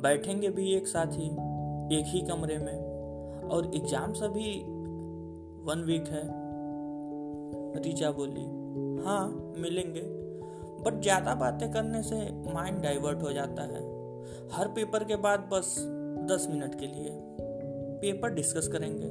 बैठेंगे 0.02 0.50
भी 0.50 0.74
एक 0.74 0.88
साथ 0.88 1.08
ही, 1.08 1.28
एक 1.98 2.06
ही 2.06 2.22
कमरे 2.22 2.58
में। 2.58 2.94
और 3.44 3.72
एग्ज़ाम्स 3.76 4.24
अभी 4.24 4.60
वन 5.64 5.84
वीक 5.86 6.08
है। 6.08 6.24
रिचा 7.84 8.12
बोली 8.12 8.44
हाँ 9.06 9.54
मिलेंगे। 9.58 10.02
बट 10.84 11.02
ज़्यादा 11.02 11.36
बातें 11.36 11.72
करने 11.72 12.04
से 12.04 12.16
माइंड 12.54 12.82
डाइवर्ट 12.82 13.22
हो 13.22 13.32
जाता 13.32 13.62
है। 13.62 13.82
हर 14.52 14.68
पेपर 14.68 15.04
के 15.04 15.16
बाद 15.16 15.40
बस 15.54 15.76
दस 16.32 16.48
मिनट 16.50 16.80
के 16.80 16.86
लिए। 16.86 17.10
पेपर 18.02 18.30
डिस्कस 18.30 18.68
करेंगे। 18.68 19.10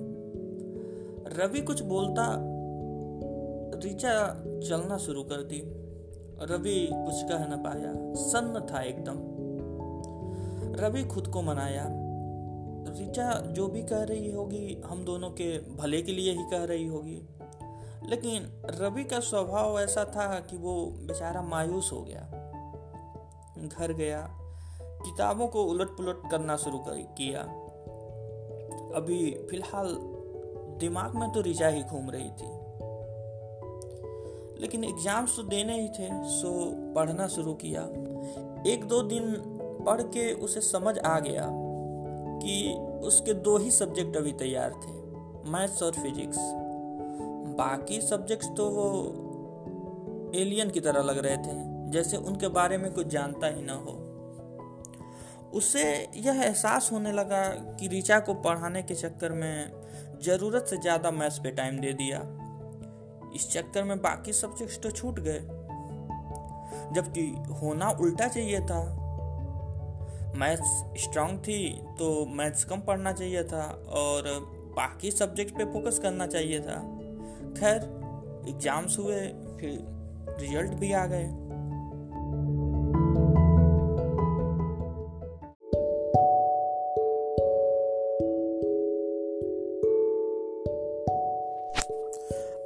रवि 1.36 1.60
कुछ 1.60 1.82
बोलता 1.82 2.24
ऋचा 3.84 4.26
चलना 4.68 4.98
शुरू 4.98 5.22
कर 5.22 5.42
दी। 5.42 5.62
रवि 6.44 6.88
कुछ 6.92 7.14
कह 7.22 7.54
न 7.54 7.62
पाया। 7.62 8.14
सन्न 8.14 8.66
था 8.70 8.82
एकदम। 8.82 9.32
रवि 10.80 11.04
खुद 11.04 11.26
को 11.26 11.42
मनाया। 11.42 12.02
ऋचा 13.00 13.40
जो 13.40 13.68
भी 13.68 13.82
कह 13.82 14.02
रही 14.02 14.32
होगी, 14.32 14.82
हम 14.86 15.04
दोनों 15.04 15.30
के 15.30 15.58
भले 15.58 16.02
के 16.02 16.12
लिए 16.12 16.32
ही 16.32 16.42
कह 16.50 16.64
रही 16.64 16.86
होगी। 16.86 17.22
लेकिन 18.06 18.62
रवि 18.64 19.04
का 19.04 19.20
स्वभाव 19.20 19.80
ऐसा 19.80 20.04
था 20.04 20.40
कि 20.40 20.56
वो 20.56 20.86
बेचारा 20.86 21.42
मायूस 21.42 21.92
हो 21.92 22.02
गया। 22.02 22.32
घर 23.58 23.92
गया। 23.92 24.38
किताबों 24.82 25.48
को 25.48 25.64
उलट 25.64 25.88
पुलट 25.88 26.30
करना 26.30 26.56
शुरू 26.56 26.78
कर 26.78 26.94
किया। 26.94 27.40
अभी 28.96 29.46
फ़िलहाल 29.50 29.96
दिमाग 30.78 31.14
में 31.14 31.32
तो 31.32 31.40
ऋचा 31.40 31.68
ही 31.68 31.82
घूम 31.82 32.10
रही 32.10 32.30
थी। 32.30 32.61
लेकिन 34.62 34.84
एग्ज़ाम्स 34.84 35.36
तो 35.36 35.42
देने 35.44 35.80
ही 35.80 35.88
थे, 35.88 36.08
सो 36.30 36.50
पढ़ना 36.94 37.26
शुरू 37.28 37.54
किया। 37.54 37.82
एक 38.72 38.84
दो 38.84 39.02
दिन 39.02 39.34
पढ़ 39.86 40.02
के 40.08 40.32
उसे 40.40 40.60
समझ 40.60 40.98
आ 40.98 41.18
गया 41.20 41.48
कि 42.42 42.74
उसके 43.06 43.34
दो 43.40 43.56
ही 43.58 43.70
सब्जेक्ट 43.70 44.16
अभी 44.16 44.32
तैयार 44.32 44.70
थे, 44.70 44.92
मैथ्स 45.50 45.82
और 45.82 45.92
फिजिक्स। 45.92 46.38
बाकी 47.56 48.00
सब्जेक्ट्स 48.00 48.48
तो 48.56 48.68
वो 48.70 48.86
एलियन 50.34 50.70
की 50.70 50.80
तरह 50.80 51.02
लग 51.02 51.18
रहे 51.18 51.36
थे, 51.36 51.56
जैसे 51.90 52.16
उनके 52.16 52.48
बारे 52.50 52.78
में 52.78 52.90
कुछ 52.92 53.06
जानता 53.06 53.46
ही 53.46 53.62
ना 53.62 53.74
हो। 53.74 53.98
उसे 55.54 55.82
यह 56.16 56.40
एहसास 56.42 56.88
होने 56.92 57.12
लगा 57.12 57.42
कि 57.80 57.88
ऋचा 57.88 58.18
को 58.18 58.34
पढ़ाने 58.34 58.82
के 58.82 58.94
चक्कर 58.94 59.32
में 59.32 59.72
ज़रूरत 60.24 60.66
से 60.66 60.76
ज़्यादा 60.76 61.10
मैथ्स 61.10 61.38
पे 61.38 61.50
टाइम 61.50 61.78
दे 61.78 61.92
दिया। 61.92 62.20
इस 63.34 63.50
चक्कर 63.52 63.84
में 63.84 64.00
बाकी 64.02 64.32
सब्जेक्ट्स 64.32 64.78
तो 64.78 64.90
छूट 64.90 65.20
गए। 65.20 65.40
जबकि 66.94 67.22
होना 67.62 67.88
उल्टा 68.00 68.28
चाहिए 68.28 68.60
था। 68.60 68.80
मैथ्स 70.36 70.70
स्ट्रांग 70.98 71.38
थी 71.38 71.58
तो 71.98 72.26
मैथ्स 72.26 72.64
कम 72.64 72.80
पढ़ना 72.80 73.12
चाहिए 73.12 73.42
था 73.44 73.64
और 73.92 74.28
बाकी 74.76 75.10
सब्जेक्ट 75.10 75.56
पे 75.56 75.64
फोकस 75.64 75.98
करना 75.98 76.26
चाहिए 76.26 76.60
था। 76.60 76.78
खैर 77.58 77.82
एग्ज़ाम्स 78.48 78.98
हुए, 78.98 79.20
फिर 79.60 80.36
रिज़ल्ट 80.40 80.72
भी 80.72 80.92
आ 80.92 81.04
गए। 81.06 81.26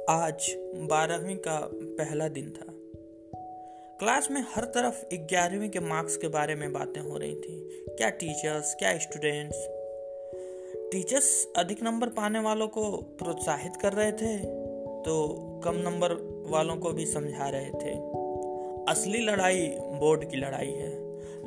आज 0.09 0.55
बारहवीं 0.89 1.35
का 1.35 1.69
पहला 1.73 2.27
दिन 2.27 2.49
था। 2.49 2.65
क्लास 3.99 4.31
में 4.31 4.41
हर 4.55 4.63
तरफ़ 4.63 5.15
ग्यारहवीं 5.15 5.69
के 5.69 5.79
मार्क्स 5.79 6.17
के 6.17 6.27
बारे 6.27 6.55
में 6.55 6.73
बातें 6.73 7.01
हो 7.01 7.17
रही 7.17 7.35
थी। 7.35 7.85
क्या 7.89 8.09
टीचर्स 8.09 8.75
क्या 8.75 8.97
स्टूडेंट्स 8.97 9.67
टीचर्स 10.91 11.47
अधिक 11.57 11.83
नंबर 11.83 12.07
पाने 12.07 12.39
वालों 12.39 12.67
को 12.67 12.97
प्रोत्साहित 12.97 13.75
कर 13.75 13.93
रहे 13.93 14.11
थे 14.11 14.37
तो 15.03 15.27
कम 15.63 15.75
नंबर 15.75 16.13
वालों 16.49 16.77
को 16.77 16.91
भी 16.91 17.05
समझा 17.05 17.49
रहे 17.49 17.69
थे। 17.69 17.95
असली 18.91 19.19
लड़ाई 19.19 19.67
बोर्ड 19.79 20.29
की 20.31 20.37
लड़ाई 20.37 20.71
है। 20.71 20.91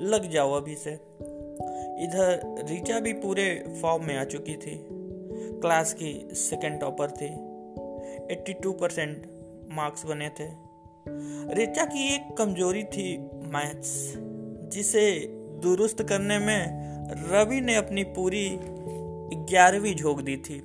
लग 0.03 0.31
जाओ 0.31 0.53
अभी 0.53 0.75
से। 0.75 0.93
इधर 2.05 2.41
रीचा 2.71 3.01
भी 3.01 3.13
पूरे 3.13 3.65
फॉर्म 3.83 4.05
में 4.05 4.17
आ 4.17 4.25
चुकी 4.25 4.55
थी। 4.55 4.87
क्लास 5.61 5.93
की 5.93 6.29
सेकेंड 6.33 6.81
टॉपर 6.81 7.11
थी। 7.11 7.50
82 8.31 8.73
परसेंट 8.73 9.23
मार्क्स 9.73 10.07
बने 10.07 10.29
थे। 10.29 10.71
रिचा 11.55 11.85
की 11.85 12.15
एक 12.15 12.37
कमज़ोरी 12.39 12.83
थी 12.83 13.19
मैथ्स, 13.35 14.15
जिसे 14.73 15.27
दुरुस्त 15.63 16.03
करने 16.03 16.39
में 16.39 16.81
रवि 17.31 17.61
ने 17.61 17.75
अपनी 17.75 18.05
पूरी 18.05 18.59
ग्यारहवीं 19.51 19.95
झोंक 19.95 20.21
दी 20.21 20.37
थी। 20.37 20.57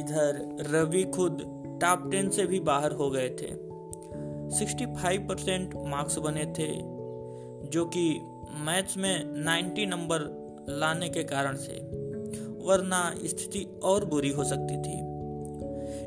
इधर 0.00 0.56
रवि 0.70 1.02
खुद 1.04 1.38
टॉप 1.80 2.08
टेन 2.10 2.30
से 2.30 2.46
भी 2.46 2.60
बाहर 2.60 2.92
हो 2.92 3.10
गए 3.10 3.28
थे। 3.28 3.66
65 4.50 5.18
परसेंट 5.18 5.74
मार्क्स 5.76 6.18
बने 6.18 6.46
थे, 6.46 6.68
जो 7.68 7.84
कि 7.84 8.20
मैथ्स 8.58 8.96
में 8.96 9.44
90 9.44 9.86
नंबर 9.86 10.18
लाने 10.68 11.08
के 11.08 11.22
कारण 11.22 11.56
से, 11.56 11.72
वरना 12.66 13.14
स्थिति 13.24 13.80
और 13.82 14.04
बुरी 14.04 14.30
हो 14.30 14.44
सकती 14.44 14.76
थी। 14.76 15.15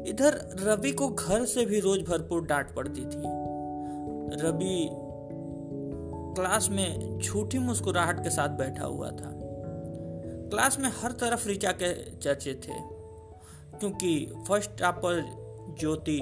इधर 0.10 0.58
रवि 0.60 0.92
को 0.92 1.08
घर 1.10 1.46
से 1.46 1.66
भी 1.66 1.80
रोज 1.80 2.02
भरपूर 2.02 2.46
डांट 2.46 2.74
पड़ती 2.76 3.02
थी। 3.02 3.22
रवि 4.42 4.90
क्लास 6.36 6.70
में 6.70 7.20
झूठी 7.20 7.60
मुस्कुराहट 7.60 8.24
के 8.24 8.30
साथ 8.30 8.50
बैठा 8.50 8.86
हुआ 8.86 9.10
था। 9.10 9.32
क्लास 10.52 10.80
में 10.80 10.90
हर 10.90 11.12
तरफ़ 11.12 11.48
ऋचा 11.50 11.72
के 11.72 11.94
चर्चे 12.18 12.54
थे, 12.54 12.74
क्योंकि 13.80 14.34
फ़र्स्ट 14.48 14.72
टॉपर 14.72 15.22
ज्योति। 15.80 16.20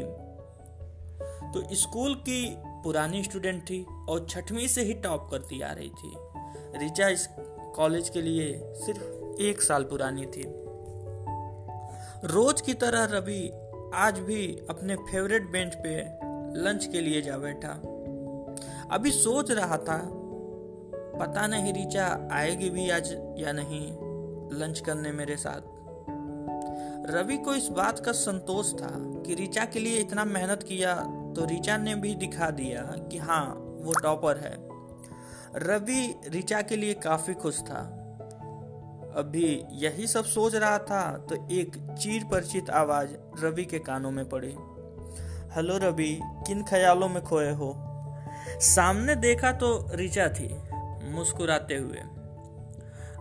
तो 1.54 1.76
स्कूल 1.76 2.16
की 2.16 2.56
पुरानी 2.84 3.24
स्टूडेंट 3.24 3.64
थी 3.64 3.86
और 4.10 4.26
छठवीं 4.30 4.68
से 4.68 4.82
ही 4.82 4.94
टॉप 4.94 5.28
करती 5.32 5.62
आ 5.62 5.72
रही 5.72 5.90
थी। 5.90 6.86
ऋचा 6.86 7.08
इस 7.08 7.28
कॉलेज 7.76 8.10
के 8.10 8.22
लिए 8.22 8.60
सिर्फ़ 8.64 9.42
एक 9.42 9.62
साल 9.62 9.84
पुरानी 9.84 10.26
थी। 10.26 10.44
रोज 12.28 12.62
की 12.62 12.74
तरह 12.74 13.04
रवि 13.12 13.50
आज 13.94 14.20
भी 14.20 14.60
अपने 14.70 14.96
फेवरेट 14.96 15.52
बेंच 15.52 15.76
पे 15.76 16.02
लंच 16.62 16.86
के 16.86 17.02
लिए 17.02 17.22
जा 17.22 17.38
बैठा। 17.38 17.70
अभी 18.92 19.12
सोच 19.12 19.52
रहा 19.52 19.78
था, 19.78 20.10
पता 21.20 21.48
नहीं 21.48 21.74
रीचा 21.74 22.30
आएगी 22.32 22.70
भी 22.70 22.90
आज 22.90 23.12
या 23.38 23.52
नहीं 23.52 23.92
लंच 24.60 24.80
करने 24.80 25.12
मेरे 25.12 25.38
साथ। 25.38 25.62
रवि 27.12 27.38
को 27.38 27.54
इस 27.54 27.68
बात 27.68 28.00
का 28.00 28.12
संतोष 28.12 28.74
था 28.74 28.94
कि 29.26 29.36
रीचा 29.36 29.66
के 29.66 29.80
लिए 29.80 29.98
इतना 29.98 30.26
मेहनत 30.26 30.64
किया 30.64 30.96
तो 31.38 31.46
रीचा 31.46 31.78
ने 31.78 31.96
भी 31.96 32.16
दिखा 32.16 32.50
दिया 32.50 32.82
कि 32.82 33.18
हाँ 33.18 33.46
वो 33.82 33.94
टॉपर 34.04 34.38
है। 34.38 34.56
रवि 35.56 36.20
रीचा 36.28 36.62
के 36.62 36.76
लिए 36.76 36.94
काफ़ी 36.94 37.34
खुश 37.34 37.60
था। 37.60 38.07
अभी 39.16 39.64
यही 39.72 40.08
सब 40.08 40.26
सोच 40.26 40.56
रहा 40.56 40.78
था 40.78 41.18
तो 41.18 41.48
एक 41.52 41.96
चीर 42.00 42.24
परिचित 42.24 42.70
आवाज़ 42.70 43.10
रवि 43.44 43.66
के 43.66 43.80
कानों 43.80 44.12
में 44.12 44.30
पड़ी। 44.30 44.56
हेलो 45.56 45.78
रवि, 45.78 46.20
किन 46.24 46.64
ख्यालों 46.64 47.10
में 47.10 47.24
खोए 47.24 47.52
हो? 47.52 47.76
सामने 48.50 49.16
देखा 49.16 49.52
तो 49.52 49.88
रिचा 49.94 50.28
थी, 50.28 50.58
मुस्कुराते 51.10 51.76
हुए। 51.76 51.98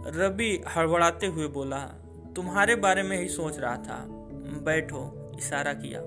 रवि 0.07 0.65
हड़बड़ाते 0.77 1.27
हुए 1.27 1.49
बोला, 1.49 1.81
तुम्हारे 2.37 2.77
बारे 2.77 3.03
में 3.03 3.19
ही 3.19 3.29
सोच 3.29 3.59
रहा 3.59 3.77
था। 3.77 4.05
बैठो, 4.63 5.33
इशारा 5.39 5.73
किया। 5.73 6.01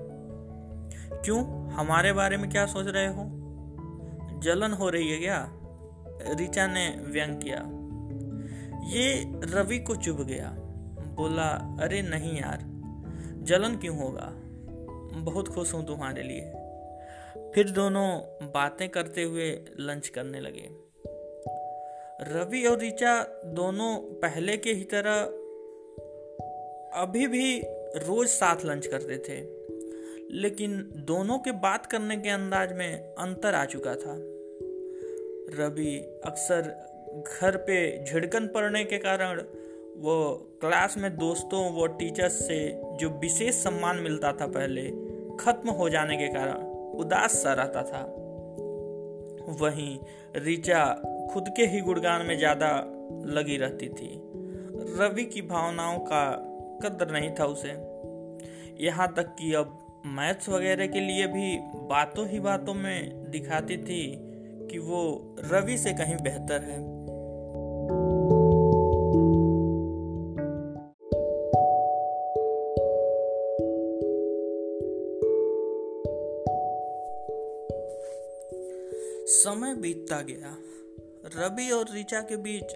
क्यों? 1.16 1.70
हमारे 1.70 2.12
बारे 2.12 2.36
में 2.36 2.50
क्या 2.50 2.66
सोच 2.66 2.86
रहे 2.86 3.06
हो? 3.06 3.22
जलन 4.40 4.72
हो 4.72 4.88
रही 4.88 5.10
है 5.10 5.18
क्या? 5.18 5.48
रिचा 6.34 6.66
ने 6.66 6.88
व्यंग 7.06 7.42
किया। 7.42 7.79
ये 8.84 9.24
रवि 9.44 9.78
को 9.78 9.96
चुभ 9.96 10.20
गया। 10.20 10.56
बोला, 11.14 11.78
अरे 11.80 12.02
नहीं 12.02 12.36
यार, 12.36 12.58
जलन 13.42 13.76
क्यों 13.76 13.96
होगा? 13.96 14.32
बहुत 15.20 15.48
खुश 15.48 15.74
हूँ 15.74 15.86
तुम्हारे 15.86 16.22
लिए। 16.22 16.52
फिर 17.54 17.70
दोनों 17.70 18.20
बातें 18.42 18.88
करते 18.88 19.22
हुए 19.22 19.50
लंच 19.80 20.08
करने 20.08 20.40
लगे। 20.40 20.68
रवि 22.34 22.64
और 22.64 22.80
ऋचा 22.80 23.22
दोनों 23.46 23.96
पहले 23.96 24.56
के 24.56 24.72
ही 24.72 24.84
तरह 24.84 25.20
अभी 27.00 27.26
भी 27.26 27.60
रोज 27.96 28.28
साथ 28.28 28.64
लंच 28.64 28.86
करते 28.86 29.18
थे, 29.18 29.40
लेकिन 30.38 30.92
दोनों 30.96 31.38
के 31.38 31.52
बात 31.52 31.86
करने 31.86 32.16
के 32.16 32.28
अंदाज 32.28 32.72
में 32.72 33.14
अंतर 33.14 33.54
आ 33.54 33.64
चुका 33.64 33.94
था। 33.94 34.16
रवि 35.58 35.96
अक्सर 36.24 36.90
घर 37.10 37.56
पे 37.56 38.04
झिड़कन 38.04 38.46
पड़ने 38.46 38.84
के 38.84 38.98
कारण 38.98 39.40
वो 39.96 40.16
क्लास 40.60 40.96
में 40.98 41.16
दोस्तों 41.16 41.62
व 41.74 41.86
टीचर्स 41.86 42.32
से 42.48 42.58
जो 43.00 43.08
विशेष 43.08 43.54
सम्मान 43.54 43.96
मिलता 43.96 44.32
था 44.32 44.46
पहले, 44.46 44.82
खत्म 45.36 45.70
हो 45.70 45.88
जाने 45.88 46.16
के 46.16 46.28
कारण 46.28 46.62
उदास 46.98 47.32
सा 47.32 47.52
रहता 47.52 47.82
था। 47.82 48.02
वहीं 49.60 49.98
रिचा 50.36 50.84
खुद 51.32 51.44
के 51.56 51.66
ही 51.66 51.80
गुणगान 51.80 52.26
में 52.26 52.38
ज़्यादा 52.38 52.70
लगी 53.26 53.56
रहती 53.56 53.88
थी। 53.88 54.22
रवि 54.98 55.24
की 55.24 55.42
भावनाओं 55.42 55.98
का 55.98 56.30
कदर 56.82 57.10
नहीं 57.10 57.30
था 57.30 57.44
उसे। 57.44 57.68
यहाँ 58.84 59.12
तक 59.16 59.34
कि 59.38 59.52
अब 59.54 60.02
मैथ्स 60.06 60.48
वगैरह 60.48 60.86
के 60.86 61.00
लिए 61.00 61.26
भी 61.26 61.58
बातों 61.88 62.28
ही 62.28 62.40
बातों 62.40 62.74
में 62.74 63.30
दिखाती 63.30 63.76
थी 63.76 64.02
कि 64.70 64.78
वो 64.78 65.36
रवि 65.44 65.78
से 65.78 65.92
कहीं 65.92 66.16
बेहतर 66.16 66.62
है। 66.62 66.89
समय 79.30 79.74
बीतता 79.74 80.20
गया। 80.20 80.56
रवि 81.36 81.70
और 81.70 81.84
रिचा 81.94 82.20
के 82.20 82.36
बीच 82.36 82.72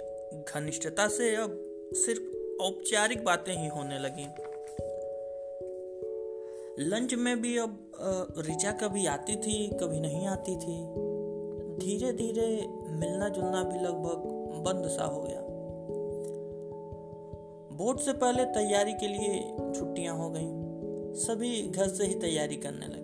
घनिष्ठता 0.55 1.09
से 1.09 1.37
अब 1.37 1.57
सिर्फ़ 1.95 2.23
औपचारिक 2.63 3.25
बातें 3.25 3.53
ही 3.55 3.69
होने 3.69 3.99
लगी। 3.99 4.27
लंच 6.85 7.15
में 7.15 7.43
भी 7.43 7.57
अब 7.59 7.93
रिचा 8.39 8.73
कभी 8.73 9.07
आती 9.07 9.37
थी, 9.37 9.69
कभी 9.69 10.01
नहीं 10.01 10.27
आती 10.27 10.57
थी। 10.57 10.77
धीरे 11.79 12.13
धीरे 12.13 12.47
मिलना 12.91 13.29
जुलना 13.29 13.63
भी 13.65 13.79
लगभग 13.85 14.23
बंद 14.65 14.89
सा 14.89 15.05
हो 15.05 15.21
गया। 15.21 15.41
बोर्ड 17.77 17.99
से 17.99 18.13
पहले 18.13 18.45
तैयारी 18.45 18.93
के 18.93 19.09
लिए 19.09 19.57
छुट्टियाँ 19.79 20.17
हो 20.17 20.31
गई। 20.31 20.51
सभी 21.15 21.69
घर 21.69 21.89
से 21.89 22.05
ही 22.05 22.15
तैयारी 22.15 22.57
करने 22.57 22.87
लगे। 22.87 23.04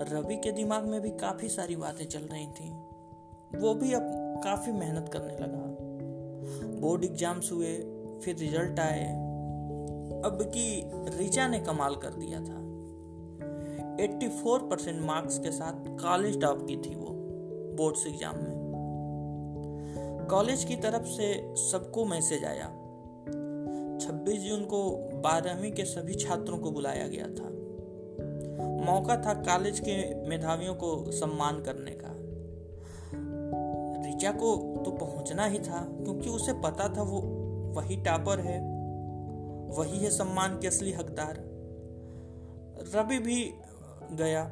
रवि 0.00 0.36
के 0.36 0.52
दिमाग 0.52 0.84
में 0.84 1.00
भी 1.00 1.10
काफ़ी 1.10 1.48
सारी 1.48 1.76
बातें 1.76 2.04
चल 2.04 2.20
रही 2.20 2.46
थी। 2.46 2.70
वो 3.58 3.74
भी 3.74 3.92
अब 3.92 4.02
काफ़ी 4.44 4.72
मेहनत 4.72 5.10
करने 5.12 5.34
लगा। 5.34 5.66
बोर्ड 6.80 7.04
एग्ज़ाम्स 7.04 7.52
हुए, 7.52 7.74
फिर 8.24 8.36
रिज़ल्ट 8.36 8.80
आए। 8.80 9.04
अब 10.24 10.38
की 10.42 10.90
रिचा 11.18 11.48
ने 11.48 11.58
कमाल 11.58 11.94
कर 11.94 12.10
दिया 12.10 12.40
था। 12.40 12.62
84 14.04 14.58
परसेंट 14.58 15.00
मार्क्स 15.02 15.38
के 15.38 15.50
साथ 15.50 15.88
कॉलेज 15.88 16.40
टॉप 16.40 16.66
की 16.68 16.76
थी 16.76 16.94
वो, 16.94 17.10
बोर्ड्स 17.76 18.06
एग्ज़ाम 18.06 18.36
में। 18.36 20.26
कॉलेज 20.30 20.64
की 20.64 20.76
तरफ़ 20.76 21.04
से 21.04 21.54
सबको 21.56 22.04
मैसेज 22.04 22.44
आया। 22.44 22.66
26 23.98 24.38
जून 24.38 24.64
को 24.64 24.90
बारहवीं 25.14 25.72
के 25.72 25.84
सभी 25.84 26.14
छात्रों 26.14 26.58
को 26.58 26.70
बुलाया 26.70 27.08
गया 27.08 27.26
था। 27.26 27.55
मौका 28.84 29.16
था 29.16 29.34
कॉलेज 29.34 29.80
के 29.80 30.28
मेधावियों 30.28 30.74
को 30.74 31.10
सम्मान 31.10 31.62
करने 31.62 31.90
का। 31.90 32.26
रिचा 34.06 34.30
को 34.30 34.82
तो 34.84 34.90
पहुँचना 34.90 35.46
ही 35.46 35.58
था, 35.58 35.88
क्योंकि 35.90 36.30
उसे 36.30 36.52
पता 36.52 36.96
था 36.96 37.02
वो 37.02 37.20
वही 37.76 37.96
टापर 37.96 38.40
है, 38.40 38.60
वही 39.76 39.98
है 39.98 40.10
सम्मान 40.10 40.58
के 40.58 40.66
असली 40.66 40.92
हकदार। 40.92 41.36
रवि 42.94 43.18
भी 43.18 43.54
गया। 44.12 44.42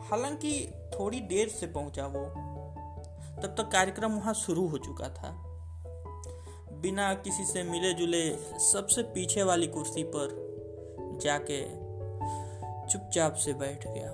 हालाँकि 0.00 0.72
थोड़ी 0.98 1.20
देर 1.20 1.48
से 1.48 1.66
पहुँचा 1.66 2.06
वो। 2.06 2.24
तब 3.42 3.54
तक 3.58 3.68
कार्यक्रम 3.72 4.12
वहाँ 4.12 4.34
शुरू 4.34 4.66
हो 4.66 4.78
चुका 4.78 5.08
था। 5.08 5.46
बिना 6.72 7.14
किसी 7.14 7.44
से 7.44 7.62
मिले 7.62 7.92
जुले 7.92 8.36
सबसे 8.58 9.02
पीछे 9.02 9.42
वाली 9.42 9.66
कुर्सी 9.66 10.02
पर 10.02 10.50
जाके 11.22 11.89
चुपचाप 12.90 13.34
से 13.34 13.52
बैठ 13.52 13.84
गया। 13.86 14.10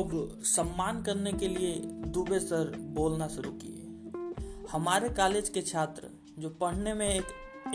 अब 0.00 0.38
सम्मान 0.42 1.02
करने 1.02 1.32
के 1.32 1.48
लिए 1.48 1.74
दुबे 1.84 2.38
सर 2.38 2.76
बोलना 2.78 3.28
शुरू 3.28 3.50
किए। 3.50 3.84
हमारे 4.70 5.08
कॉलेज 5.08 5.48
के 5.48 5.62
छात्र, 5.62 6.02
जो 6.38 6.48
पढ़ने 6.50 6.94
में 6.94 7.08
एक 7.08 7.24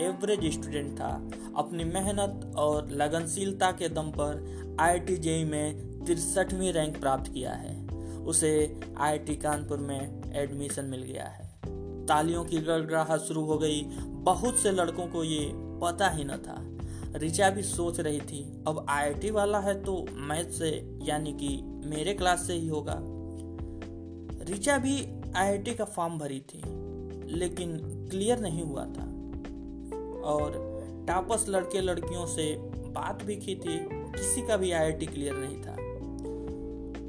एवरेज 0.00 0.52
स्टूडेंट 0.52 1.00
था, 1.00 1.30
अपनी 1.56 1.84
मेहनत 1.84 2.56
और 2.56 2.88
लगनशीलता 2.90 3.70
के 3.72 3.88
दम 3.88 4.10
पर 4.10 4.76
आई 4.80 4.98
आई 4.98 5.44
में 5.44 6.04
तिरसठवीं 6.04 6.72
रैंक 6.72 7.00
प्राप्त 7.00 7.32
किया 7.32 7.52
है। 7.52 7.83
उसे 8.24 8.80
आई 8.98 9.18
कानपुर 9.18 9.78
में 9.78 10.32
एडमिशन 10.34 10.84
मिल 10.84 11.02
गया 11.02 11.24
है। 11.24 11.52
तालियों 12.06 12.44
की 12.44 12.58
गड़गड़ाहट 12.58 13.20
शुरू 13.20 13.44
हो 13.44 13.58
गई। 13.58 13.82
बहुत 14.24 14.58
से 14.58 14.70
लड़कों 14.70 15.06
को 15.06 15.24
ये 15.24 15.50
पता 15.54 16.08
ही 16.08 16.24
न 16.24 16.36
था। 16.36 16.56
रिचा 17.18 17.50
भी 17.50 17.62
सोच 17.62 18.00
रही 18.00 18.20
थी, 18.20 18.64
अब 18.68 18.86
आईआईटी 18.88 19.30
वाला 19.30 19.58
है 19.60 19.84
तो 19.84 20.06
मैथ 20.12 20.44
से, 20.44 20.98
यानी 21.02 21.32
कि 21.32 21.62
मेरे 21.88 22.14
क्लास 22.14 22.46
से 22.46 22.54
ही 22.54 22.68
होगा। 22.68 22.98
रिचा 24.44 24.78
भी 24.78 25.06
आईआईटी 25.36 25.74
का 25.74 25.84
फॉर्म 25.84 26.18
भरी 26.18 26.40
थी, 26.40 26.62
लेकिन 27.34 27.78
क्लियर 28.10 28.38
नहीं 28.38 28.62
हुआ 28.62 28.84
था। 28.84 29.04
और 30.24 30.74
टापस 31.08 31.46
लड़के 31.48 31.80
लड़कियों 31.80 32.26
से 32.26 32.56
बात 32.90 33.22
भी 33.22 33.36
की 33.36 33.54
थी, 33.54 33.78
किसी 33.92 34.46
का 34.46 34.56
भी 34.56 34.72
आईआईटी 34.72 35.06
क्लियर 35.06 35.34
नहीं 35.34 35.62
था। 35.62 35.76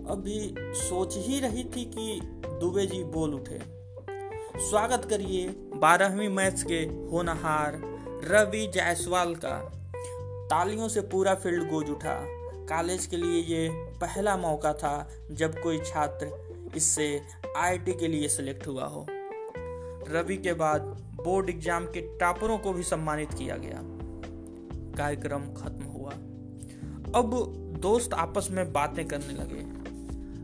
अभी 0.09 0.55
सोच 0.77 1.15
ही 1.17 1.39
रही 1.39 1.63
थी 1.65 1.83
कि 1.85 2.19
दुबे 2.59 2.85
जी 2.85 3.03
बोल 3.03 3.33
उठे। 3.33 3.59
स्वागत 4.59 5.05
करिए 5.05 5.47
बारहवीं 5.75 6.27
मैथ्स 6.29 6.63
के 6.63 6.79
होनहार 7.11 7.79
रवि 8.23 8.65
जायसवाल 8.75 9.33
का। 9.35 9.57
तालियों 10.49 10.87
से 10.87 11.01
पूरा 11.01 11.33
फ़ील्ड 11.35 11.69
गोज 11.69 11.89
उठा। 11.89 12.15
कॉलेज 12.69 13.05
के 13.05 13.17
लिए 13.17 13.41
ये 13.43 13.69
पहला 14.01 14.35
मौका 14.37 14.73
था 14.73 15.09
जब 15.31 15.59
कोई 15.61 15.79
छात्र 15.85 16.71
इससे 16.75 17.07
आईआईटी 17.57 17.93
के 17.93 18.07
लिए 18.07 18.27
सिलेक्ट 18.27 18.67
हुआ 18.67 18.85
हो। 18.85 19.05
रवि 20.09 20.37
के 20.37 20.53
बाद 20.53 20.81
बोर्ड 21.23 21.49
एग्ज़ाम 21.49 21.85
के 21.85 22.01
टॉपरों 22.19 22.57
को 22.57 22.73
भी 22.73 22.83
सम्मानित 22.83 23.33
किया 23.33 23.57
गया। 23.57 23.81
कार्यक्रम 24.97 25.53
खत्म 25.53 25.85
हुआ। 25.85 26.11
अब 27.19 27.35
दोस्त 27.81 28.13
आपस 28.13 28.47
में 28.51 28.71
बातें 28.73 29.07
करने 29.07 29.33
लगे। 29.33 29.63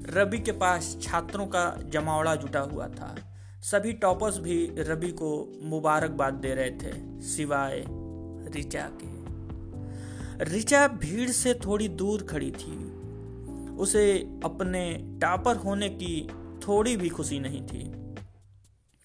रवि 0.05 0.39
के 0.39 0.51
पास 0.51 0.95
छात्रों 1.01 1.45
का 1.45 1.65
जमावड़ा 1.85 2.35
जुटा 2.35 2.59
हुआ 2.59 2.87
था। 2.87 3.15
सभी 3.61 3.93
टॉपर्स 3.93 4.37
भी 4.37 4.65
रवि 4.79 5.11
को 5.11 5.31
मुबारकबाद 5.63 6.33
दे 6.33 6.53
रहे 6.55 6.71
थे, 6.71 6.93
सिवाय 7.21 7.83
रिचा 8.55 8.89
के। 8.93 9.09
रिचा 10.45 10.87
भीड़ 10.87 11.29
से 11.29 11.53
थोड़ी 11.53 11.87
दूर 11.87 12.23
खड़ी 12.23 12.51
थी। 12.51 12.77
उसे 13.77 14.19
अपने 14.45 14.83
टॉपर 15.21 15.55
होने 15.55 15.89
की 15.89 16.27
थोड़ी 16.67 16.95
भी 16.97 17.09
खुशी 17.09 17.39
नहीं 17.39 17.61
थी, 17.61 17.91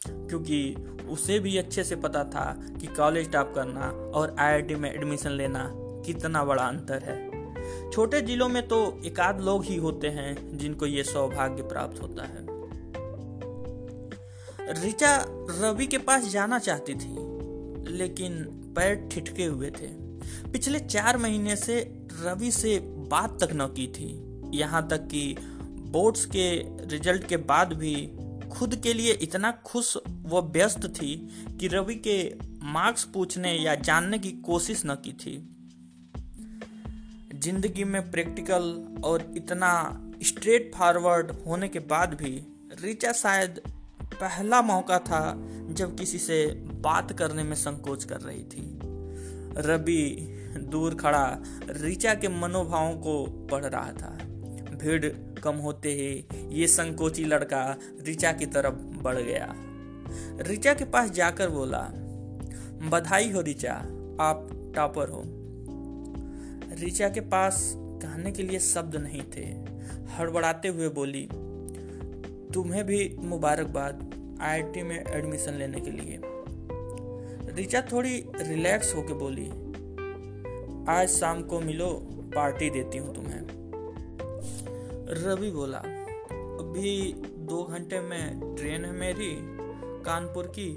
क्योंकि 0.01 0.75
उसे 1.11 1.39
भी 1.39 1.57
अच्छे 1.59 1.85
से 1.85 1.97
पता 1.97 2.25
था 2.25 2.45
कि 2.81 2.87
कॉलेज 2.87 3.33
टॉप 3.33 3.53
करना 3.55 3.89
और 4.15 4.35
आईआईटी 4.39 4.75
में 4.75 4.93
एडमिशन 4.93 5.31
लेना 5.31 5.71
कितना 6.07 6.45
बड़ा 6.45 6.63
अंतर 6.63 7.03
है। 7.03 7.26
छोटे 7.93 8.21
जिलों 8.21 8.49
में 8.49 8.67
तो 8.69 9.01
एकाध 9.05 9.41
लोग 9.41 9.65
ही 9.65 9.77
होते 9.77 10.09
हैं 10.09 10.59
जिनको 10.59 10.87
ये 10.87 11.05
सौभाग्य 11.05 11.63
प्राप्त 11.63 12.03
होता 12.03 12.23
है। 12.23 12.45
रिचा 14.83 15.17
रवि 15.51 15.87
के 15.87 15.99
पास 15.99 16.29
जाना 16.29 16.59
चाहती 16.59 16.95
थी, 16.95 17.15
लेकिन 17.93 18.43
पैर 18.77 19.09
ठिठके 19.13 19.45
हुए 19.45 19.71
थे। 19.71 19.89
पिछले 20.51 20.79
चार 20.79 21.19
महीने 21.19 21.57
से 21.57 21.81
रवि 22.23 22.51
से 22.51 22.79
बात 23.11 23.39
तक 23.43 23.49
न 23.53 23.67
की 23.67 23.87
थी। 23.87 24.09
यहाँ 24.59 24.87
तक 24.89 25.07
कि 25.07 25.37
बोर्ड्स 25.91 26.25
के 26.25 26.51
रिज़ल्ट 26.87 27.27
के 27.27 27.37
बाद 27.37 27.73
भी 27.73 27.95
खुद 28.49 28.75
के 28.77 28.93
लिए 28.93 29.13
इतना 29.13 29.51
खुश 29.65 29.97
व 30.27 30.41
व्यस्त 30.41 30.87
थी 30.87 31.15
कि 31.61 31.69
रवि 31.69 31.95
के 31.95 32.35
मार्क्स 32.63 33.05
पूछने 33.05 33.53
या 33.53 33.75
जानने 33.75 34.19
की 34.19 34.31
कोशिश 34.31 34.83
न 34.87 34.95
की 34.95 35.13
थी। 35.13 35.56
ज़िंदगी 37.47 37.85
में 37.85 38.11
प्रैक्टिकल 38.11 38.63
और 39.05 39.35
इतना 39.37 39.69
स्ट्रेट 40.23 40.71
फॉरवर्ड 40.75 41.31
होने 41.47 41.69
के 41.69 41.79
बाद 41.79 42.15
भी 42.15 42.31
रिचा 42.83 43.13
शायद 43.13 43.61
पहला 44.15 44.63
मौका 44.63 44.99
था 44.99 45.21
जब 45.71 45.97
किसी 45.99 46.19
से 46.19 46.47
बात 46.81 47.13
करने 47.13 47.43
में 47.43 47.55
संकोच 47.57 48.05
कर 48.05 48.21
रही 48.21 48.43
थी। 48.45 48.81
रवि 49.59 50.33
दूर 50.73 50.95
खड़ा 50.95 51.39
रिचा 51.71 52.15
के 52.15 52.29
मनोभावों 52.29 52.97
को 52.97 53.25
पढ़ 53.51 53.65
रहा 53.65 53.93
था। 53.93 54.11
भीड़ 54.77 55.07
कम 55.43 55.57
होते 55.57 55.93
ही 55.93 56.27
ये 56.61 56.67
संकोची 56.67 57.25
लड़का 57.25 57.65
रिचा 58.07 58.33
की 58.33 58.47
तरफ़ 58.47 58.75
बढ़ 59.03 59.17
गया। 59.17 59.55
रिचा 60.49 60.75
के 60.75 60.85
पास 60.85 61.11
जाकर 61.11 61.51
बोला, 61.51 61.89
बधाई 62.91 63.31
हो 63.31 63.41
रिचा, 63.41 63.75
आप 64.21 64.49
टॉपर 64.77 65.09
हो। 65.09 65.25
रिचा 66.79 67.09
के 67.09 67.21
पास 67.21 67.75
कहने 67.77 68.33
के 68.33 68.43
लिए 68.43 68.59
शब्द 68.59 68.97
नहीं 68.97 69.23
थे। 69.37 69.45
हड़बड़ाते 70.13 70.69
हुए 70.69 70.89
बोली 70.89 71.29
तुम्हें 72.55 72.85
भी 72.87 73.17
मुबारकबाद 73.19 74.03
आईआईटी 74.43 74.83
में 74.83 75.05
एडमिशन 75.07 75.53
लेने 75.53 75.81
के 75.81 75.91
लिए। 75.91 76.21
रिचा 77.57 77.81
थोड़ी 77.81 78.25
रिलैक्स 78.41 78.95
होके 78.95 79.15
बोली 79.15 79.47
आज 80.89 81.09
शाम 81.09 81.43
को 81.43 81.61
मिलो 81.61 81.89
पार्टी 82.35 82.71
देती 82.71 82.99
हूँ 82.99 83.15
तुम्हें। 83.15 83.41
रवि 85.25 85.51
बोला 85.51 85.79
अभी 85.79 87.13
दो 87.49 87.65
घंटे 87.65 88.01
में 88.01 88.55
ट्रेन 88.57 88.85
है 88.85 88.93
मेरी 88.93 89.35
कानपुर 90.05 90.53
की 90.59 90.77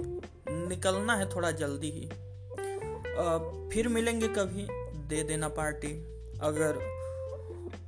निकलना 0.68 1.14
है 1.14 1.30
थोड़ा 1.30 1.50
जल्दी 1.50 1.90
ही। 1.90 2.08
आ, 2.08 3.38
फिर 3.68 3.88
मिलेंगे 3.88 4.28
कभी। 4.28 4.79
दे 5.10 5.22
देना 5.22 5.48
पार्टी। 5.48 5.92
अगर 6.40 6.76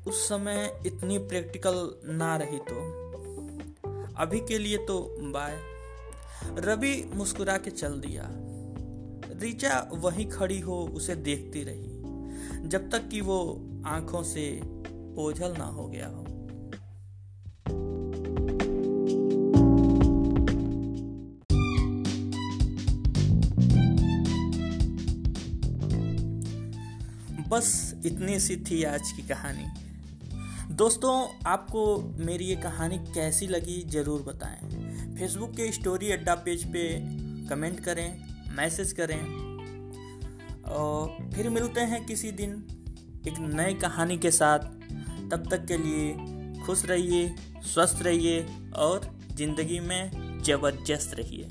उस 0.08 0.28
समय 0.28 0.80
इतनी 0.86 1.18
प्रैक्टिकल 1.18 1.94
ना 2.04 2.36
रही 2.36 2.58
तो। 2.58 3.02
अभी 4.16 4.40
के 4.40 4.58
लिए 4.58 4.76
तो 4.76 5.16
बाय। 5.20 5.58
रवि 6.58 7.10
मुस्कुरा 7.14 7.58
के 7.58 7.70
चल 7.70 8.00
दिया। 8.00 8.28
रिचा 9.40 9.90
वहीं 9.92 10.30
खड़ी 10.30 10.60
हो, 10.60 10.90
उसे 10.94 11.14
देखती 11.14 11.64
रही। 11.64 11.88
जब 12.68 12.90
तक 12.90 13.08
कि 13.08 13.20
वो 13.20 13.62
आँखों 13.86 14.22
से 14.22 14.60
ओझल 15.18 15.54
ना 15.58 15.64
हो 15.64 15.88
गया 15.88 16.08
हो। 16.08 16.21
बस 27.52 27.94
इतनी 28.06 28.38
सी 28.40 28.56
थी 28.56 28.82
आज 28.84 29.10
की 29.12 29.22
कहानी। 29.22 29.64
दोस्तों, 30.74 31.14
आपको 31.46 31.82
मेरी 32.18 32.44
ये 32.44 32.54
कहानी 32.56 32.98
कैसी 32.98 33.46
लगी 33.46 33.82
ज़रूर 33.88 34.22
बताएँ। 34.22 35.16
फेसबुक 35.16 35.50
के 35.50 35.72
स्टोरी 35.72 36.10
अड्डा 36.12 36.34
पेज 36.34 36.64
पे 36.64 36.84
कमेंट 37.48 37.80
करें 37.80 38.24
मैसेज 38.56 38.92
करें। 38.92 39.20
और 40.64 41.30
फिर 41.34 41.50
मिलते 41.50 41.80
हैं 41.80 42.04
किसी 42.06 42.30
दिन 42.32 42.52
एक 43.28 43.38
नई 43.54 43.74
कहानी 43.74 44.18
के 44.18 44.30
साथ। 44.30 44.58
तब 45.30 45.46
तक 45.50 45.66
के 45.66 45.76
लिए 45.76 46.62
खुश 46.64 46.84
रहिए, 46.84 47.34
स्वस्थ 47.64 48.02
रहिए 48.02 48.46
और 48.76 49.10
ज़िंदगी 49.34 49.80
में 49.80 50.40
ज़बरदस्त 50.42 51.14
रहिए। 51.14 51.48